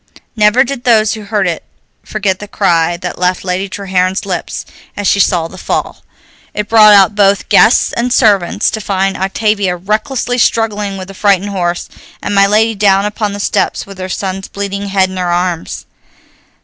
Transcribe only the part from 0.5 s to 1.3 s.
did those who